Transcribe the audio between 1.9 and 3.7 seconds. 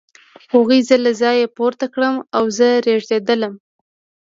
کړم او زه رېږېدلم